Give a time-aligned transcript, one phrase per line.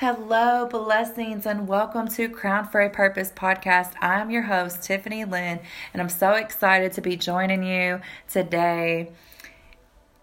[0.00, 3.92] Hello, blessings, and welcome to Crown for a Purpose podcast.
[4.02, 5.58] I'm your host, Tiffany Lynn,
[5.94, 9.08] and I'm so excited to be joining you today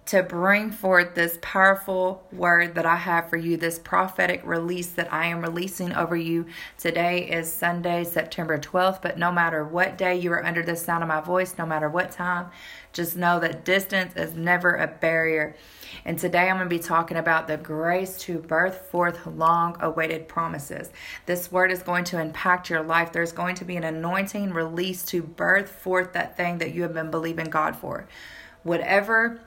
[0.05, 5.13] to bring forth this powerful word that I have for you, this prophetic release that
[5.13, 6.45] I am releasing over you.
[6.77, 11.03] Today is Sunday, September 12th, but no matter what day you are under the sound
[11.03, 12.47] of my voice, no matter what time,
[12.91, 15.55] just know that distance is never a barrier.
[16.03, 20.27] And today I'm going to be talking about the grace to birth forth long awaited
[20.27, 20.91] promises.
[21.25, 23.13] This word is going to impact your life.
[23.13, 26.93] There's going to be an anointing release to birth forth that thing that you have
[26.93, 28.05] been believing God for.
[28.63, 29.41] Whatever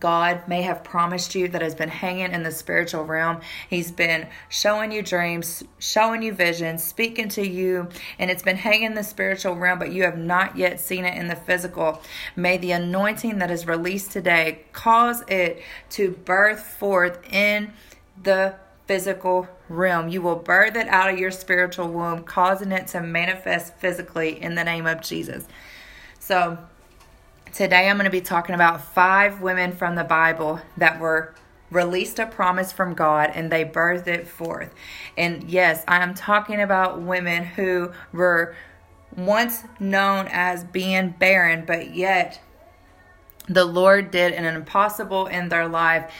[0.00, 3.40] God may have promised you that has been hanging in the spiritual realm.
[3.70, 8.82] He's been showing you dreams, showing you visions, speaking to you, and it's been hanging
[8.84, 12.02] in the spiritual realm, but you have not yet seen it in the physical.
[12.34, 17.72] May the anointing that is released today cause it to birth forth in
[18.22, 18.56] the
[18.86, 20.08] physical realm.
[20.08, 24.54] You will birth it out of your spiritual womb, causing it to manifest physically in
[24.54, 25.44] the name of Jesus.
[26.18, 26.58] So,
[27.56, 31.34] Today I'm going to be talking about five women from the Bible that were
[31.70, 34.74] released a promise from God and they birthed it forth.
[35.16, 38.54] And yes, I am talking about women who were
[39.16, 42.42] once known as being barren, but yet
[43.48, 46.12] the Lord did an impossible in their life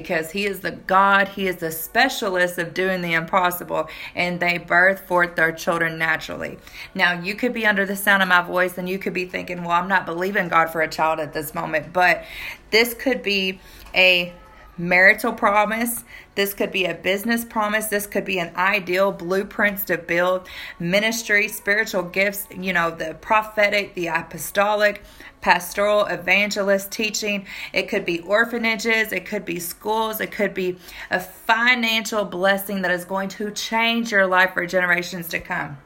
[0.00, 4.58] because he is the God, he is the specialist of doing the impossible, and they
[4.58, 6.58] birth forth their children naturally.
[6.94, 9.62] Now, you could be under the sound of my voice and you could be thinking,
[9.62, 12.24] well, I'm not believing God for a child at this moment, but
[12.70, 13.58] this could be
[13.94, 14.34] a
[14.78, 16.04] marital promise.
[16.34, 17.86] This could be a business promise.
[17.86, 23.94] This could be an ideal blueprints to build ministry, spiritual gifts, you know, the prophetic,
[23.94, 25.02] the apostolic,
[25.40, 27.46] pastoral, evangelist teaching.
[27.72, 30.78] It could be orphanages, it could be schools, it could be
[31.10, 35.78] a financial blessing that is going to change your life for generations to come.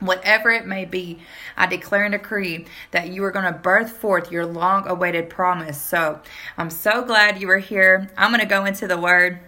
[0.00, 1.20] Whatever it may be,
[1.56, 5.80] I declare and decree that you are going to birth forth your long awaited promise.
[5.80, 6.20] So
[6.58, 8.10] I'm so glad you are here.
[8.16, 9.38] I'm going to go into the word.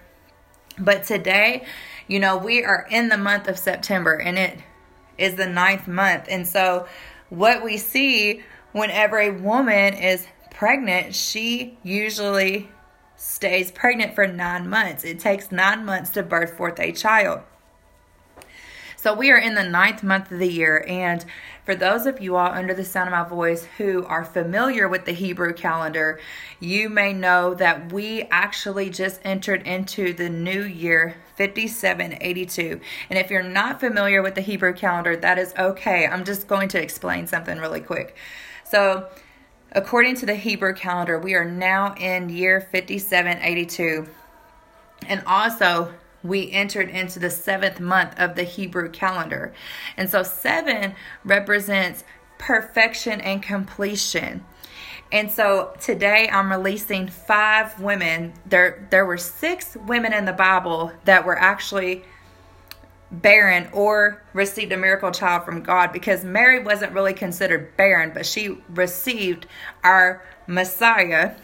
[0.78, 1.66] But today,
[2.06, 4.59] you know, we are in the month of September and it
[5.19, 6.25] is the ninth month.
[6.28, 6.86] And so
[7.28, 8.42] what we see
[8.72, 12.70] whenever a woman is pregnant, she usually
[13.16, 15.04] stays pregnant for nine months.
[15.04, 17.41] It takes nine months to birth forth a child.
[19.00, 21.25] So we are in the ninth month of the year, and
[21.64, 25.04] for those of you all under the sound of my voice who are familiar with
[25.04, 26.19] the Hebrew calendar,
[26.59, 32.81] you may know that we actually just entered into the new year 5782.
[33.09, 36.04] And if you're not familiar with the Hebrew calendar, that is okay.
[36.04, 38.16] I'm just going to explain something really quick.
[38.65, 39.06] So,
[39.70, 44.09] according to the Hebrew calendar, we are now in year 5782.
[45.06, 49.52] And also, we entered into the seventh month of the Hebrew calendar.
[49.96, 52.04] And so, seven represents
[52.38, 54.44] perfection and completion.
[55.10, 58.34] And so today I'm releasing five women.
[58.46, 62.04] There there were six women in the Bible that were actually
[63.10, 68.26] barren or received a miracle child from God because Mary wasn't really considered barren, but
[68.26, 69.46] she received
[69.82, 71.34] our Messiah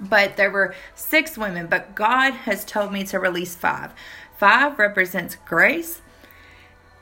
[0.00, 3.92] but there were six women, but God has told me to release five.
[4.36, 6.02] Five represents grace.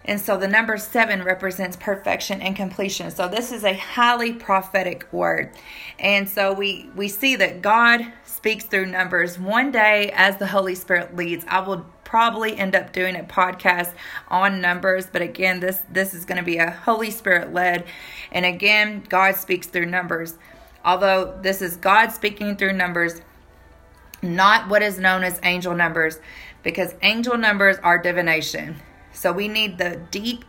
[0.07, 3.11] And so the number seven represents perfection and completion.
[3.11, 5.51] So this is a highly prophetic word.
[5.99, 9.39] And so we, we see that God speaks through numbers.
[9.39, 13.93] One day, as the Holy Spirit leads, I will probably end up doing a podcast
[14.29, 15.07] on numbers.
[15.11, 17.87] But again, this, this is going to be a Holy Spirit led.
[18.31, 20.37] And again, God speaks through numbers
[20.85, 23.21] although this is God speaking through numbers,
[24.23, 26.19] not what is known as angel numbers,
[26.63, 28.77] because angel numbers are divination.
[29.13, 30.45] So we need the deep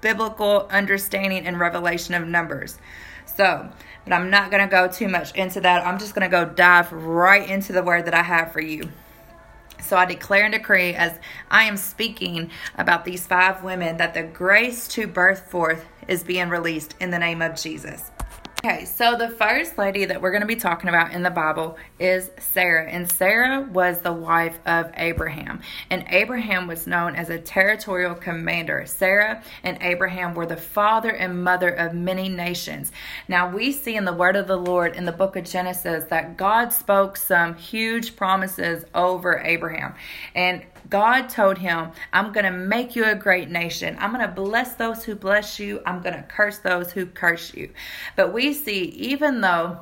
[0.00, 2.78] biblical understanding and revelation of numbers.
[3.26, 3.70] So,
[4.04, 5.86] but I'm not going to go too much into that.
[5.86, 8.90] I'm just going to go dive right into the word that I have for you.
[9.80, 11.18] So I declare and decree as
[11.50, 16.48] I am speaking about these five women that the grace to birth forth is being
[16.48, 18.10] released in the name of Jesus.
[18.64, 21.78] Okay, so the first lady that we're going to be talking about in the Bible
[22.00, 22.90] is Sarah.
[22.90, 25.60] And Sarah was the wife of Abraham.
[25.90, 28.84] And Abraham was known as a territorial commander.
[28.84, 32.90] Sarah and Abraham were the father and mother of many nations.
[33.28, 36.36] Now, we see in the word of the Lord in the book of Genesis that
[36.36, 39.94] God spoke some huge promises over Abraham.
[40.34, 43.96] And God told him, I'm going to make you a great nation.
[43.98, 45.82] I'm going to bless those who bless you.
[45.84, 47.70] I'm going to curse those who curse you.
[48.16, 49.80] But we see, even though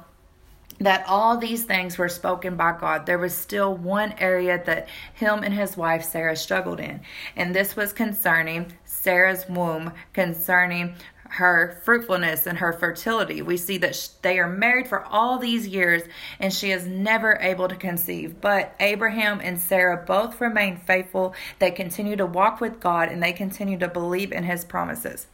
[0.78, 5.42] that all these things were spoken by God, there was still one area that him
[5.42, 7.00] and his wife Sarah struggled in.
[7.34, 10.94] And this was concerning Sarah's womb, concerning
[11.30, 13.42] her fruitfulness and her fertility.
[13.42, 16.02] We see that they are married for all these years
[16.38, 18.40] and she is never able to conceive.
[18.40, 21.34] But Abraham and Sarah both remain faithful.
[21.58, 25.26] They continue to walk with God and they continue to believe in his promises.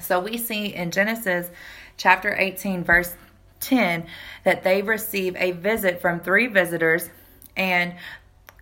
[0.00, 1.50] So we see in Genesis
[1.96, 3.14] chapter 18, verse
[3.60, 4.06] 10
[4.44, 7.08] that they receive a visit from three visitors,
[7.56, 7.94] and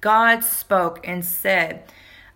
[0.00, 1.84] God spoke and said,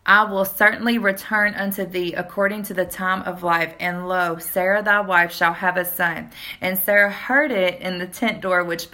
[0.06, 3.74] I will certainly return unto thee according to the time of life.
[3.80, 6.30] And lo, Sarah thy wife shall have a son.
[6.60, 8.90] And Sarah heard it in the tent door which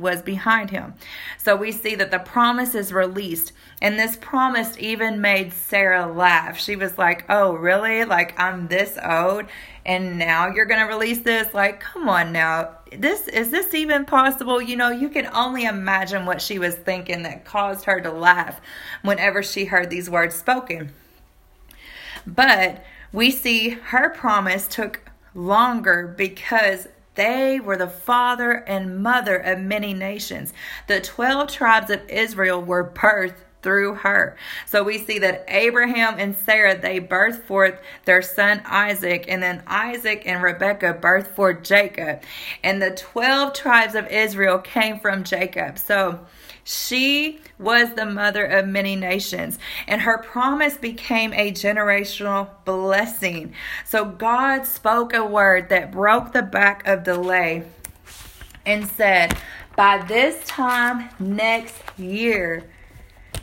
[0.00, 0.94] was behind him.
[1.38, 3.52] So we see that the promise is released.
[3.82, 6.58] And this promise even made Sarah laugh.
[6.58, 8.04] She was like, Oh, really?
[8.04, 9.46] Like, I'm this old?
[9.84, 14.04] and now you're going to release this like come on now this is this even
[14.04, 18.10] possible you know you can only imagine what she was thinking that caused her to
[18.10, 18.60] laugh
[19.02, 20.92] whenever she heard these words spoken
[22.26, 26.86] but we see her promise took longer because
[27.20, 30.54] they were the father and mother of many nations.
[30.86, 34.38] The 12 tribes of Israel were birthed through her.
[34.64, 39.62] So we see that Abraham and Sarah, they birthed forth their son Isaac, and then
[39.66, 42.22] Isaac and Rebekah birthed forth Jacob.
[42.64, 45.78] And the 12 tribes of Israel came from Jacob.
[45.78, 46.20] So
[46.64, 53.54] she was the mother of many nations, and her promise became a generational blessing.
[53.84, 57.64] So God spoke a word that broke the back of delay
[58.66, 59.36] and said,
[59.76, 62.64] By this time next year,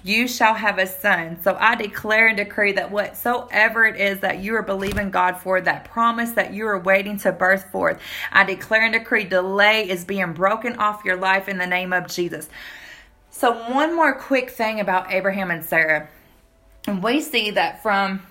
[0.03, 1.37] you shall have a son.
[1.43, 5.59] So I declare and decree that whatsoever it is that you are believing God for,
[5.59, 7.99] that promise that you are waiting to birth forth,
[8.31, 12.07] I declare and decree delay is being broken off your life in the name of
[12.07, 12.47] Jesus.
[13.37, 16.07] So, one more quick thing about Abraham and Sarah.
[17.03, 18.23] We see that from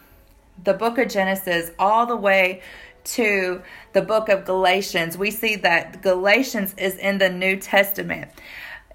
[0.65, 2.61] the book of Genesis all the way
[3.05, 3.63] to
[3.93, 8.33] the book of Galatians, we see that Galatians is in the New Testament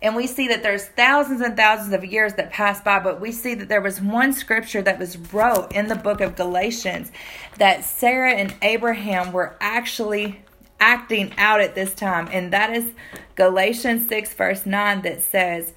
[0.01, 3.31] and we see that there's thousands and thousands of years that pass by but we
[3.31, 7.11] see that there was one scripture that was wrote in the book of galatians
[7.59, 10.41] that sarah and abraham were actually
[10.79, 12.93] acting out at this time and that is
[13.35, 15.73] galatians 6 verse 9 that says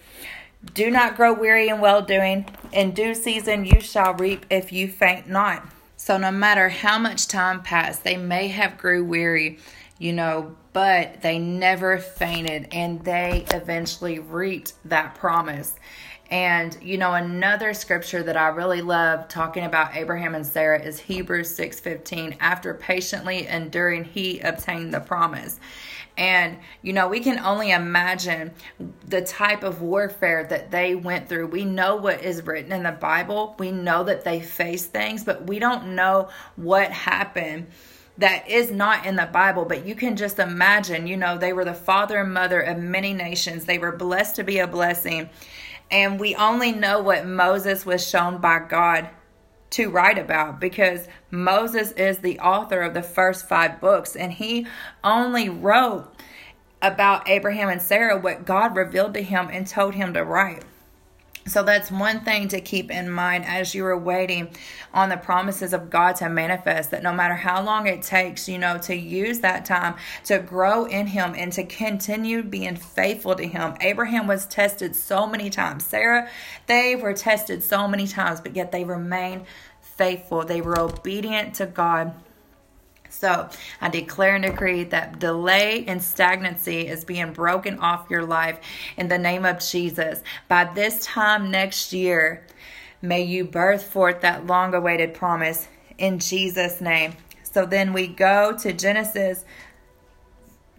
[0.73, 4.89] do not grow weary in well doing in due season you shall reap if you
[4.89, 9.59] faint not so no matter how much time passed they may have grew weary
[9.99, 15.77] you know but they never fainted and they eventually reaped that promise.
[16.31, 20.99] And you know another scripture that I really love talking about Abraham and Sarah is
[20.99, 25.61] Hebrews 6:15 after patiently enduring he obtained the promise.
[26.17, 28.53] And you know we can only imagine
[29.07, 31.49] the type of warfare that they went through.
[31.49, 33.57] We know what is written in the Bible.
[33.59, 37.67] We know that they faced things, but we don't know what happened
[38.19, 41.65] that is not in the Bible, but you can just imagine, you know, they were
[41.65, 43.65] the father and mother of many nations.
[43.65, 45.31] They were blessed to be a blessing.
[45.91, 49.09] And we only know what Moses was shown by God
[49.71, 54.67] to write about because Moses is the author of the first five books and he
[55.03, 56.15] only wrote
[56.81, 60.65] about Abraham and Sarah what God revealed to him and told him to write.
[61.47, 64.49] So that's one thing to keep in mind as you are waiting
[64.95, 68.57] on the promises of God to manifest that no matter how long it takes, you
[68.57, 73.47] know, to use that time to grow in Him and to continue being faithful to
[73.47, 73.75] Him.
[73.83, 75.85] Abraham was tested so many times.
[75.85, 76.31] Sarah,
[76.67, 79.45] they were tested so many times, but yet they remained
[79.83, 80.45] faithful.
[80.45, 82.15] They were obedient to God
[83.15, 83.49] so
[83.81, 88.59] I declare and decree that delay and stagnancy is being broken off your life
[88.97, 90.21] in the name of Jesus.
[90.49, 92.47] By this time next year,
[93.01, 95.69] may you birth forth that long awaited promise
[95.99, 97.15] in Jesus' name.
[97.43, 99.45] So then we go to Genesis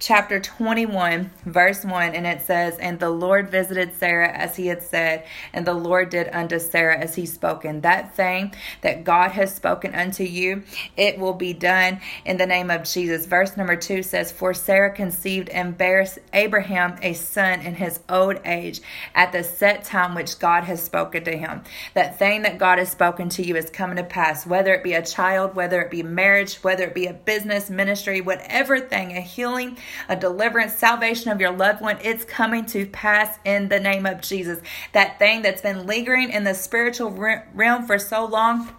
[0.05, 4.83] chapter 21, verse 1, and it says, And the Lord visited Sarah as he had
[4.83, 7.81] said, and the Lord did unto Sarah as he spoken.
[7.81, 10.61] That thing that God has spoken unto you,
[10.95, 13.25] it will be done in the name of Jesus.
[13.25, 18.37] Verse number 2 says, For Sarah conceived and bare Abraham a son in his old
[18.45, 18.81] age
[19.15, 21.63] at the set time which God has spoken to him.
[21.95, 24.93] That thing that God has spoken to you is coming to pass, whether it be
[24.93, 29.21] a child, whether it be marriage, whether it be a business, ministry, whatever thing, a
[29.21, 31.97] healing a deliverance, salvation of your loved one.
[32.01, 34.59] It's coming to pass in the name of Jesus.
[34.93, 38.69] That thing that's been lingering in the spiritual realm for so long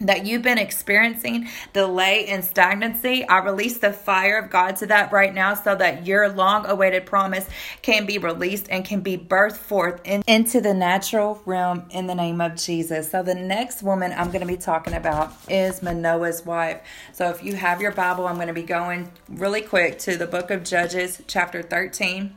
[0.00, 5.12] that you've been experiencing delay and stagnancy, I release the fire of God to that
[5.12, 7.48] right now so that your long awaited promise
[7.82, 12.14] can be released and can be birthed forth in, into the natural realm in the
[12.14, 13.10] name of Jesus.
[13.10, 16.80] So, the next woman I'm going to be talking about is Manoah's wife.
[17.12, 20.26] So, if you have your Bible, I'm going to be going really quick to the
[20.26, 22.36] book of Judges, chapter 13,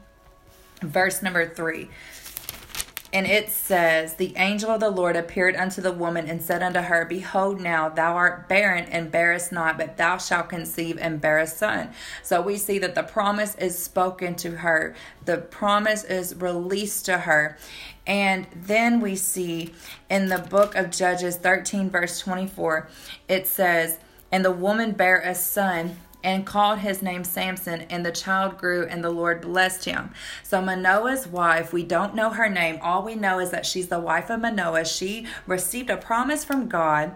[0.82, 1.90] verse number 3.
[3.14, 6.80] And it says, The angel of the Lord appeared unto the woman and said unto
[6.80, 11.40] her, Behold, now thou art barren and bearest not, but thou shalt conceive and bear
[11.40, 11.92] a son.
[12.24, 17.20] So we see that the promise is spoken to her, the promise is released to
[17.20, 17.58] her.
[18.08, 19.74] And then we see
[20.10, 22.88] in the book of Judges 13, verse 24,
[23.28, 24.00] it says,
[24.32, 28.86] And the woman bare a son and called his name Samson, and the child grew,
[28.86, 30.12] and the Lord blessed him.
[30.44, 32.80] So, Manoah's wife, we don't know her name.
[32.82, 34.86] All we know is that she's the wife of Manoah.
[34.86, 37.14] She received a promise from God,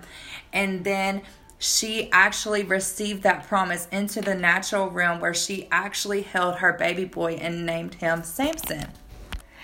[0.52, 1.22] and then
[1.58, 7.06] she actually received that promise into the natural realm where she actually held her baby
[7.06, 8.88] boy and named him Samson.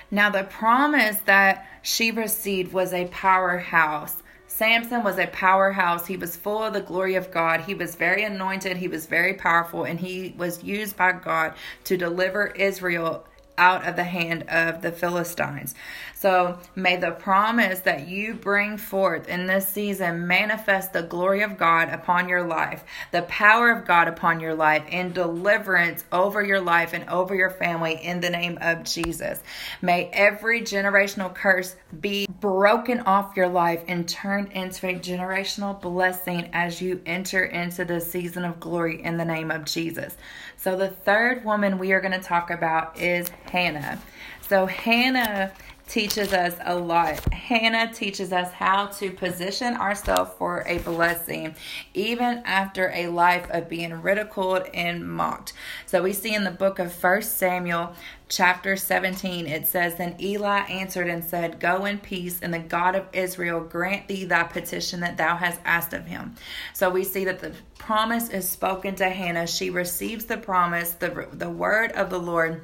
[0.09, 4.21] Now, the promise that she received was a powerhouse.
[4.51, 6.05] Samson was a powerhouse.
[6.05, 7.61] He was full of the glory of God.
[7.61, 8.77] He was very anointed.
[8.77, 11.53] He was very powerful, and he was used by God
[11.85, 13.25] to deliver Israel
[13.57, 15.73] out of the hand of the Philistines.
[16.21, 21.57] So may the promise that you bring forth in this season manifest the glory of
[21.57, 26.61] God upon your life, the power of God upon your life, and deliverance over your
[26.61, 29.41] life and over your family in the name of Jesus.
[29.81, 36.51] May every generational curse be broken off your life and turned into a generational blessing
[36.53, 40.15] as you enter into the season of glory in the name of Jesus.
[40.55, 43.99] So, the third woman we are going to talk about is Hannah.
[44.47, 45.53] So, Hannah
[45.91, 47.33] teaches us a lot.
[47.33, 51.53] Hannah teaches us how to position ourselves for a blessing,
[51.93, 55.51] even after a life of being ridiculed and mocked.
[55.85, 57.93] So we see in the book of First Samuel,
[58.29, 62.95] chapter 17, it says, Then Eli answered and said, Go in peace, and the God
[62.95, 66.35] of Israel grant thee thy petition that thou hast asked of him.
[66.73, 69.45] So we see that the promise is spoken to Hannah.
[69.45, 72.61] She receives the promise, the, the word of the Lord.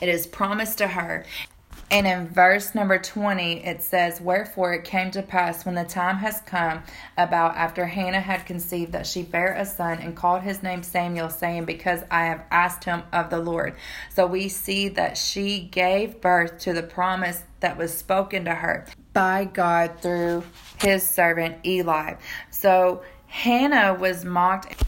[0.00, 1.26] It is promised to her.
[1.94, 6.16] And in verse number 20, it says, Wherefore it came to pass when the time
[6.16, 6.82] has come
[7.16, 11.30] about after Hannah had conceived that she bare a son and called his name Samuel,
[11.30, 13.76] saying, Because I have asked him of the Lord.
[14.12, 18.86] So we see that she gave birth to the promise that was spoken to her
[19.12, 20.42] by God through
[20.80, 22.14] his servant Eli.
[22.50, 24.82] So Hannah was mocked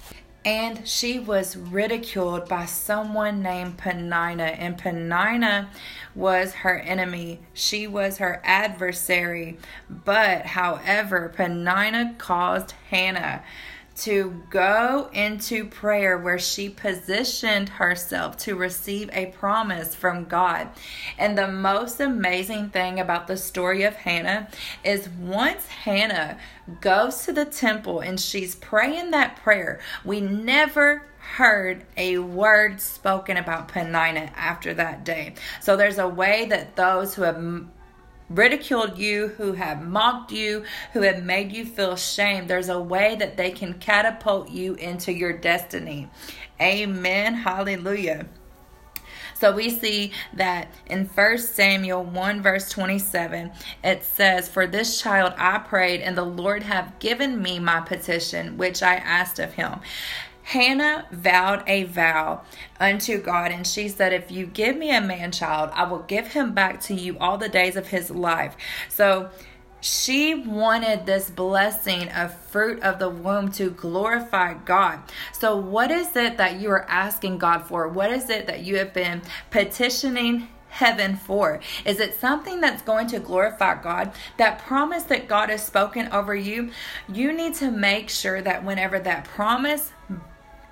[0.47, 4.45] and she was ridiculed by someone named Peninnah.
[4.45, 5.69] And Peninnah
[6.15, 9.59] was her enemy, she was her adversary.
[9.91, 13.43] But, however, Peninnah caused Hannah
[13.97, 20.69] to go into prayer where she positioned herself to receive a promise from God.
[21.19, 24.49] And the most amazing thing about the story of Hannah
[24.85, 26.39] is once Hannah
[26.81, 33.37] goes to the temple and she's praying that prayer, we never heard a word spoken
[33.37, 35.35] about Peninnah after that day.
[35.61, 37.67] So there's a way that those who have
[38.29, 43.17] ridiculed you, who have mocked you, who have made you feel shame, there's a way
[43.17, 46.09] that they can catapult you into your destiny.
[46.61, 47.35] Amen.
[47.35, 48.27] Hallelujah.
[49.39, 53.53] So we see that in 1 Samuel 1 verse 27,
[53.85, 58.57] it says, For this child I prayed, and the Lord have given me my petition,
[58.57, 59.81] which I asked of him.
[60.47, 62.43] Hannah vowed a vow
[62.79, 66.29] unto God, and she said, If you give me a man child, I will give
[66.29, 68.55] him back to you all the days of his life.
[68.89, 69.31] So
[69.81, 75.01] she wanted this blessing of fruit of the womb to glorify God.
[75.33, 77.89] So, what is it that you are asking God for?
[77.89, 81.59] What is it that you have been petitioning heaven for?
[81.85, 84.13] Is it something that's going to glorify God?
[84.37, 86.71] That promise that God has spoken over you,
[87.13, 89.91] you need to make sure that whenever that promise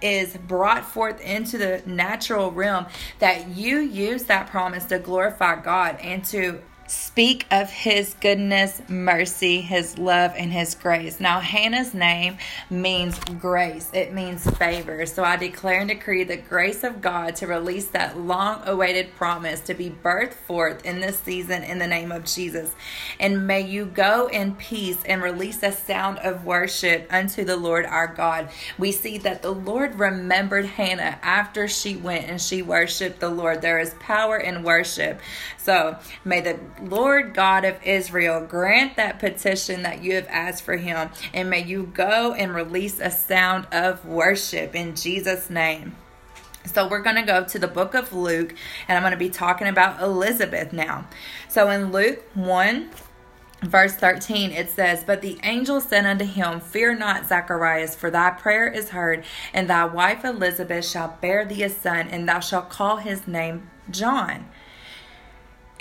[0.01, 2.87] is brought forth into the natural realm,
[3.19, 9.61] that you use that promise to glorify God and to speak of his goodness, mercy,
[9.61, 11.19] his love, and his grace.
[11.19, 12.39] Now, Hannah's name
[12.69, 15.07] means grace, it means favor.
[15.07, 19.61] So I declare and decree the grace of God to release that long awaited promise
[19.61, 22.75] to be birthed forth in this season in the name of Jesus.
[23.19, 27.87] And may you go in peace and release a sound of worship unto the Lord
[27.87, 28.51] our God.
[28.79, 33.63] We see that the Lord remembered Hannah after she went and she worshiped the Lord.
[33.63, 35.21] There is power in worship.
[35.57, 40.77] So may the Lord God of Israel grant that petition that you have asked for
[40.77, 45.97] him, and may you go and release a sound of worship in Jesus' name.
[46.67, 48.55] So, we're going to go to the book of Luke,
[48.89, 51.07] and I'm going to be talking about Elizabeth now.
[51.49, 52.91] So, in Luke 1,
[53.63, 58.31] verse 13 it says but the angel said unto him fear not zacharias for thy
[58.31, 62.69] prayer is heard and thy wife elizabeth shall bear thee a son and thou shalt
[62.69, 64.47] call his name john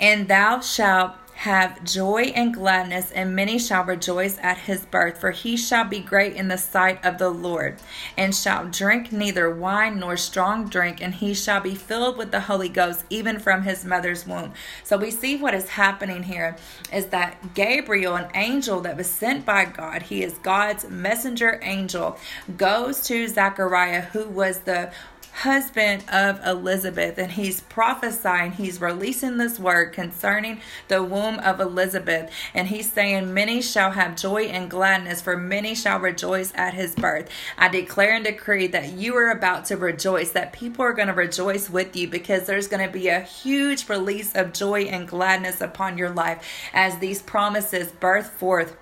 [0.00, 5.32] and thou shalt have joy and gladness, and many shall rejoice at his birth, for
[5.32, 7.76] he shall be great in the sight of the Lord,
[8.16, 12.40] and shall drink neither wine nor strong drink, and he shall be filled with the
[12.40, 14.52] Holy Ghost even from his mother's womb.
[14.84, 16.56] So we see what is happening here
[16.92, 22.16] is that Gabriel, an angel that was sent by God, he is God's messenger angel,
[22.56, 24.92] goes to Zechariah, who was the
[25.34, 32.30] husband of Elizabeth, and he's prophesying, he's releasing this word concerning the womb of Elizabeth,
[32.54, 36.94] and he's saying, Many shall have joy and gladness, for many shall rejoice at his
[36.94, 37.28] birth.
[37.58, 41.14] I declare and decree that you are about to rejoice, that people are going to
[41.14, 45.60] rejoice with you because there's going to be a huge release of joy and gladness
[45.60, 48.76] upon your life as these promises birth forth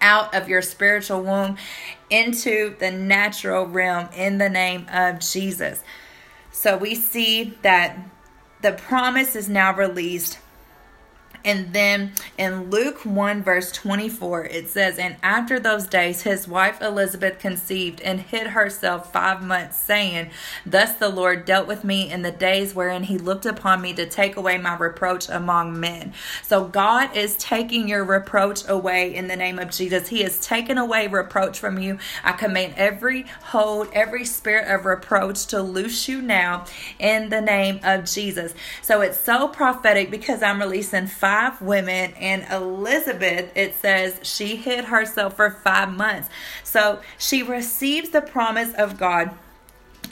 [0.00, 1.56] out of your spiritual womb
[2.08, 5.82] into the natural realm in the name of Jesus.
[6.50, 7.98] So we see that
[8.62, 10.38] the promise is now released
[11.44, 16.82] and then in Luke 1, verse 24, it says, And after those days his wife
[16.82, 20.30] Elizabeth conceived and hid herself five months, saying,
[20.66, 24.06] Thus the Lord dealt with me in the days wherein he looked upon me to
[24.06, 26.12] take away my reproach among men.
[26.42, 30.08] So God is taking your reproach away in the name of Jesus.
[30.08, 31.98] He has taken away reproach from you.
[32.22, 36.66] I command every hold, every spirit of reproach to loose you now
[36.98, 38.54] in the name of Jesus.
[38.82, 44.56] So it's so prophetic because I'm releasing five five women, and Elizabeth, it says she
[44.56, 46.28] hid herself for five months.
[46.64, 49.30] So she receives the promise of God,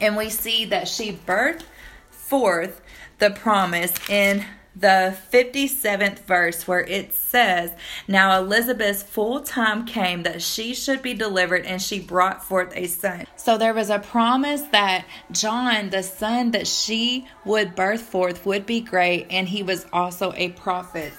[0.00, 1.64] and we see that she birthed
[2.12, 2.80] forth
[3.18, 4.44] the promise in
[4.78, 7.72] the 57th verse where it says,
[8.06, 12.86] Now Elizabeth's full time came that she should be delivered, and she brought forth a
[12.86, 13.26] son.
[13.36, 18.66] So there was a promise that John, the son that she would birth forth, would
[18.66, 21.12] be great, and he was also a prophet.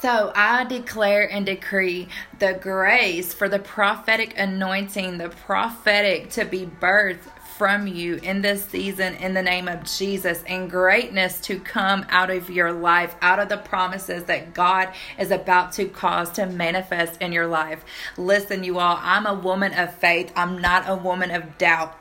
[0.00, 2.08] So I declare and decree
[2.38, 7.28] the grace for the prophetic anointing, the prophetic to be birthed
[7.60, 12.30] from you in this season in the name of Jesus and greatness to come out
[12.30, 17.20] of your life, out of the promises that God is about to cause to manifest
[17.20, 17.84] in your life.
[18.16, 21.98] Listen, you all, I'm a woman of faith, I'm not a woman of doubt.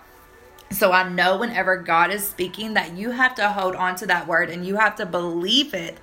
[0.71, 4.27] So I know whenever God is speaking that you have to hold on to that
[4.27, 5.97] word and you have to believe it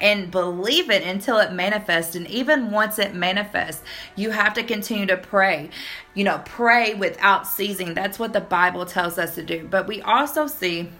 [0.00, 2.14] and believe it until it manifests.
[2.14, 3.82] And even once it manifests,
[4.14, 5.68] you have to continue to pray.
[6.14, 7.94] You know, pray without ceasing.
[7.94, 9.66] That's what the Bible tells us to do.
[9.68, 10.90] But we also see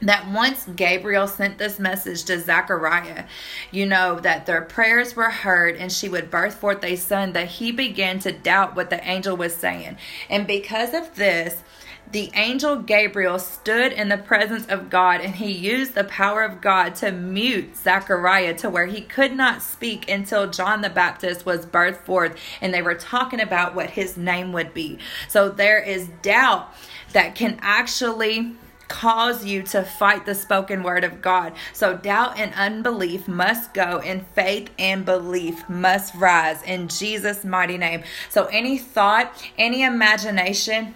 [0.00, 3.24] that once Gabriel sent this message to Zechariah,
[3.70, 7.48] you know, that their prayers were heard and she would birth forth a son, that
[7.48, 9.96] he began to doubt what the angel was saying.
[10.30, 11.62] And because of this,
[12.10, 16.60] the angel Gabriel stood in the presence of God and he used the power of
[16.60, 21.66] God to mute Zechariah to where he could not speak until John the Baptist was
[21.66, 24.98] birthed forth and they were talking about what his name would be.
[25.28, 26.72] So there is doubt
[27.12, 28.54] that can actually
[28.88, 31.52] cause you to fight the spoken word of God.
[31.74, 37.76] So doubt and unbelief must go, and faith and belief must rise in Jesus' mighty
[37.76, 38.02] name.
[38.30, 40.94] So any thought, any imagination,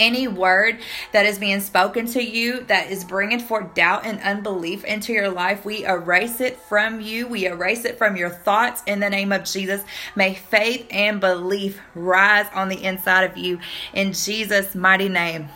[0.00, 0.80] any word
[1.12, 5.28] that is being spoken to you that is bringing forth doubt and unbelief into your
[5.28, 7.28] life, we erase it from you.
[7.28, 9.82] We erase it from your thoughts in the name of Jesus.
[10.16, 13.60] May faith and belief rise on the inside of you
[13.92, 15.48] in Jesus' mighty name.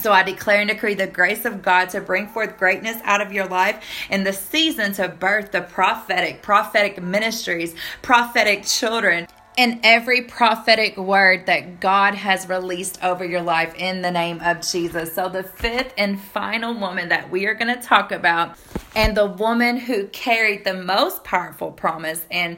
[0.00, 3.32] So I declare and decree the grace of God to bring forth greatness out of
[3.32, 10.22] your life and the season to birth the prophetic, prophetic ministries, prophetic children and every
[10.22, 15.14] prophetic word that God has released over your life in the name of Jesus.
[15.14, 18.56] So, the fifth and final woman that we are going to talk about,
[18.94, 22.56] and the woman who carried the most powerful promise and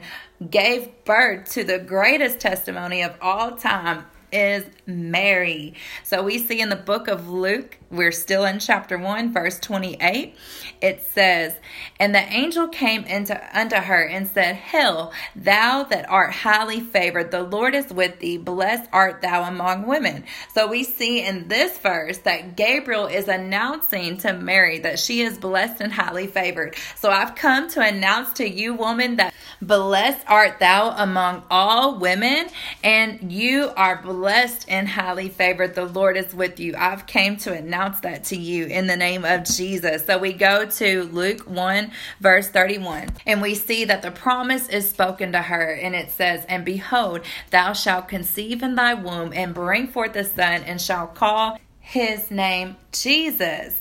[0.49, 5.73] gave birth to the greatest testimony of all time is Mary.
[6.03, 10.35] So we see in the book of Luke, we're still in chapter 1, verse 28.
[10.81, 11.55] It says,
[11.99, 17.31] And the angel came into unto her and said, Hail, thou that art highly favored,
[17.31, 20.25] the Lord is with thee, blessed art thou among women.
[20.53, 25.37] So we see in this verse that Gabriel is announcing to Mary that she is
[25.37, 26.75] blessed and highly favored.
[26.97, 32.47] So I've come to announce to you, woman, that blessed art thou among all women,
[32.83, 35.75] and you are blessed and highly favored.
[35.75, 36.75] The Lord is with you.
[36.77, 40.05] I've came to announce that to you in the name of Jesus.
[40.05, 44.89] So we go to Luke 1, verse 31, and we see that the promise is
[44.89, 49.53] spoken to her, and it says, And behold, thou shalt conceive in thy womb and
[49.53, 53.79] bring forth a son, and shall call his name Jesus.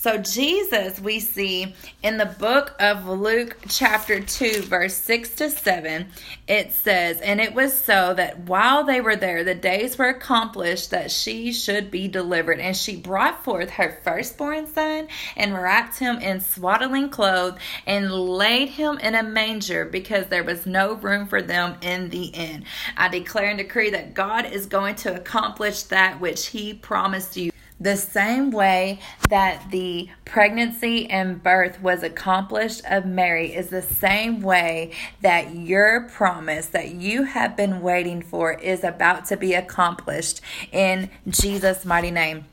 [0.00, 6.06] So, Jesus, we see in the book of Luke, chapter 2, verse 6 to 7,
[6.46, 10.92] it says, And it was so that while they were there, the days were accomplished
[10.92, 12.60] that she should be delivered.
[12.60, 18.68] And she brought forth her firstborn son and wrapped him in swaddling clothes and laid
[18.68, 22.66] him in a manger because there was no room for them in the inn.
[22.96, 27.50] I declare and decree that God is going to accomplish that which he promised you
[27.80, 34.40] the same way that the pregnancy and birth was accomplished of Mary is the same
[34.40, 40.40] way that your promise that you have been waiting for is about to be accomplished
[40.72, 42.46] in Jesus' mighty name.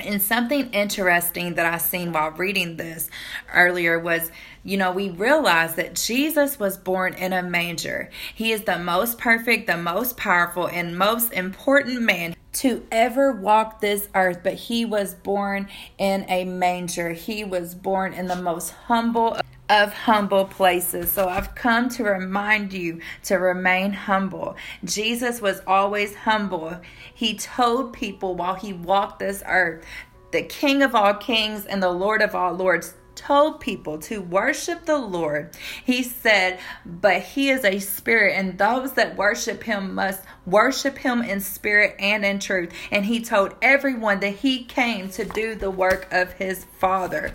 [0.00, 3.08] And something interesting that I seen while reading this
[3.52, 4.30] earlier was,
[4.64, 8.10] you know, we realized that Jesus was born in a manger.
[8.34, 13.80] He is the most perfect, the most powerful, and most important man to ever walk
[13.80, 17.12] this earth, but he was born in a manger.
[17.12, 21.10] He was born in the most humble of humble places.
[21.10, 24.56] So I've come to remind you to remain humble.
[24.84, 26.80] Jesus was always humble.
[27.14, 29.84] He told people while he walked this earth,
[30.32, 34.84] the King of all kings and the Lord of all lords told people to worship
[34.84, 40.22] the Lord, he said, But he is a spirit, and those that worship him must
[40.46, 42.72] worship him in spirit and in truth.
[42.90, 47.34] And he told everyone that he came to do the work of his Father.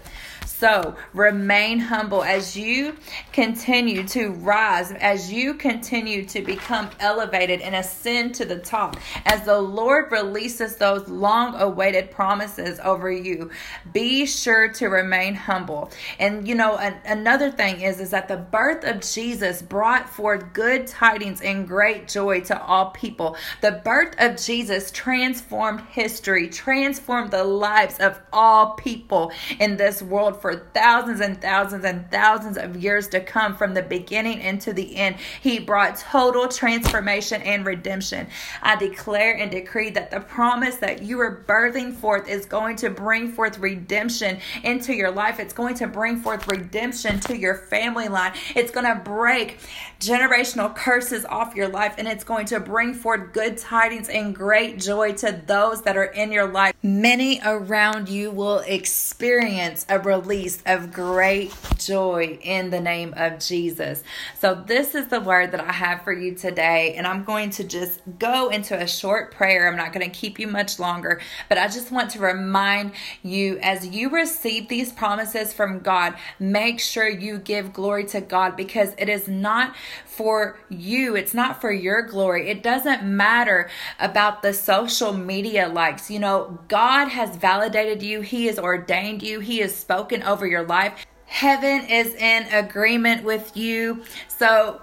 [0.59, 2.97] So remain humble as you
[3.31, 9.45] continue to rise, as you continue to become elevated and ascend to the top, as
[9.45, 13.51] the Lord releases those long awaited promises over you.
[13.93, 15.91] Be sure to remain humble.
[16.19, 20.51] And you know, an, another thing is, is that the birth of Jesus brought forth
[20.51, 23.37] good tidings and great joy to all people.
[23.61, 30.41] The birth of Jesus transformed history, transformed the lives of all people in this world
[30.41, 34.73] for for thousands and thousands and thousands of years to come from the beginning into
[34.73, 35.15] the end.
[35.41, 38.27] He brought total transformation and redemption.
[38.63, 42.89] I declare and decree that the promise that you are birthing forth is going to
[42.89, 45.39] bring forth redemption into your life.
[45.39, 48.33] It's going to bring forth redemption to your family line.
[48.55, 49.59] It's going to break
[49.99, 54.79] generational curses off your life and it's going to bring forth good tidings and great
[54.79, 56.73] joy to those that are in your life.
[56.81, 63.39] Many around you will experience a release release of great joy in the name of
[63.39, 64.03] Jesus.
[64.39, 67.63] So, this is the word that I have for you today, and I'm going to
[67.65, 69.67] just go into a short prayer.
[69.67, 73.59] I'm not going to keep you much longer, but I just want to remind you
[73.61, 78.93] as you receive these promises from God, make sure you give glory to God because
[78.97, 79.75] it is not
[80.19, 82.49] for you, it's not for your glory.
[82.49, 83.69] It doesn't matter
[84.01, 86.11] about the social media likes.
[86.11, 90.63] You know, God has validated you, He has ordained you, He has spoken over your
[90.63, 91.05] life.
[91.25, 94.03] Heaven is in agreement with you.
[94.27, 94.81] So,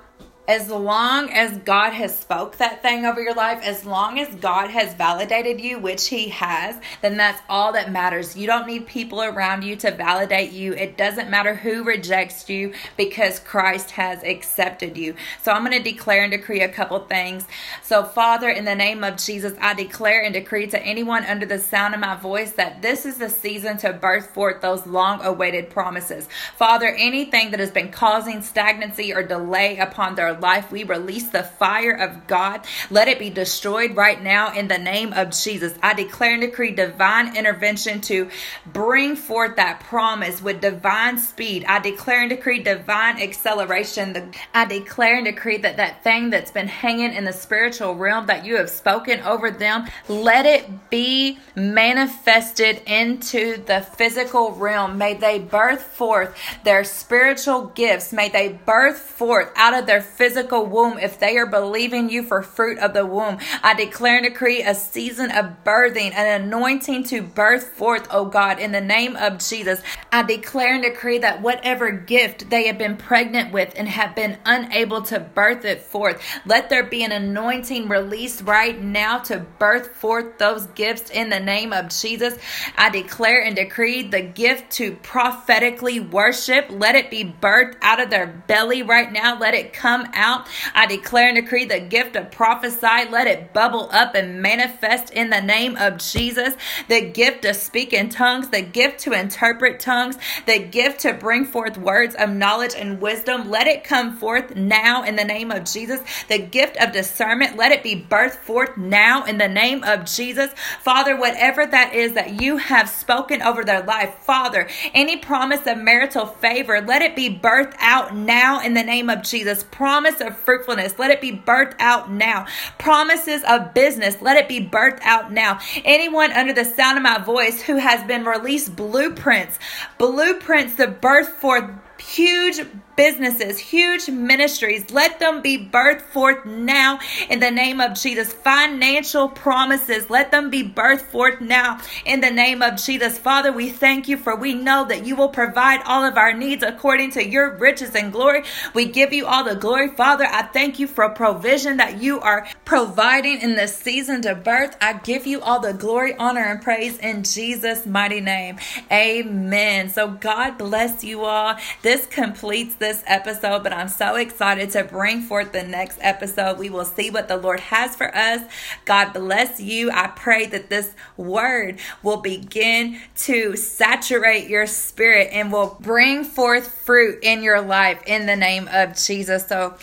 [0.48, 4.70] as long as God has spoke that thing over your life, as long as God
[4.70, 8.36] has validated you, which he has, then that's all that matters.
[8.36, 10.72] You don't need people around you to validate you.
[10.74, 15.16] It doesn't matter who rejects you because Christ has accepted you.
[15.42, 17.46] So I'm going to declare and decree a couple things.
[17.82, 21.58] So Father, in the name of Jesus, I declare and decree to anyone under the
[21.58, 25.70] sound of my voice that this is the season to birth forth those long awaited
[25.70, 26.28] promises.
[26.56, 30.70] Father, anything that has been causing stagnancy or delay upon their life.
[30.70, 32.64] We release the fire of God.
[32.90, 35.74] Let it be destroyed right now in the name of Jesus.
[35.82, 38.28] I declare and decree divine intervention to
[38.66, 41.64] bring forth that promise with divine speed.
[41.66, 44.32] I declare and decree divine acceleration.
[44.54, 48.44] I declare and decree that that thing that's been hanging in the spiritual realm that
[48.44, 54.98] you have spoken over them, let it be manifested into the physical realm.
[54.98, 58.12] May they birth forth their spiritual gifts.
[58.12, 62.20] May they birth forth out of their physical physical womb, if they are believing you
[62.20, 67.04] for fruit of the womb, I declare and decree a season of birthing, an anointing
[67.04, 69.80] to birth forth, oh God, in the name of Jesus.
[70.10, 74.36] I declare and decree that whatever gift they have been pregnant with and have been
[74.44, 79.94] unable to birth it forth, let there be an anointing released right now to birth
[79.94, 82.36] forth those gifts in the name of Jesus.
[82.76, 88.10] I declare and decree the gift to prophetically worship, let it be birthed out of
[88.10, 89.38] their belly right now.
[89.38, 90.48] Let it come out.
[90.74, 95.30] I declare and decree the gift of prophesy, let it bubble up and manifest in
[95.30, 96.54] the name of Jesus.
[96.88, 101.44] The gift to speak in tongues, the gift to interpret tongues, the gift to bring
[101.44, 105.64] forth words of knowledge and wisdom, let it come forth now in the name of
[105.64, 106.00] Jesus.
[106.28, 110.52] The gift of discernment, let it be birthed forth now in the name of Jesus.
[110.80, 115.78] Father, whatever that is that you have spoken over their life, Father, any promise of
[115.78, 119.62] marital favor, let it be birthed out now in the name of Jesus.
[120.06, 122.46] Promise of fruitfulness, let it be birthed out now.
[122.78, 125.58] Promises of business, let it be birthed out now.
[125.84, 129.58] Anyone under the sound of my voice who has been released blueprints,
[129.98, 132.60] blueprints to birth forth huge
[132.96, 134.90] businesses, huge ministries.
[134.90, 138.32] Let them be birthed forth now in the name of Jesus.
[138.32, 143.18] Financial promises, let them be birthed forth now in the name of Jesus.
[143.18, 146.62] Father, we thank you for we know that you will provide all of our needs
[146.62, 148.44] according to your riches and glory.
[148.74, 149.88] We give you all the glory.
[149.88, 154.76] Father, I thank you for provision that you are providing in this season to birth.
[154.80, 158.58] I give you all the glory, honor, and praise in Jesus' mighty name.
[158.90, 159.90] Amen.
[159.90, 161.56] So God bless you all.
[161.82, 166.56] This completes the this episode, but I'm so excited to bring forth the next episode.
[166.56, 168.42] We will see what the Lord has for us.
[168.84, 169.90] God bless you.
[169.90, 176.68] I pray that this word will begin to saturate your spirit and will bring forth
[176.68, 179.48] fruit in your life in the name of Jesus.
[179.48, 179.76] So,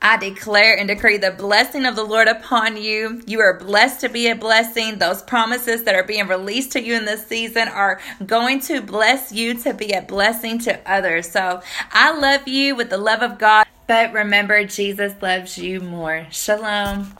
[0.00, 3.22] I declare and decree the blessing of the Lord upon you.
[3.26, 4.98] You are blessed to be a blessing.
[4.98, 9.32] Those promises that are being released to you in this season are going to bless
[9.32, 11.28] you to be a blessing to others.
[11.30, 13.66] So I love you with the love of God.
[13.88, 16.26] But remember, Jesus loves you more.
[16.30, 17.18] Shalom.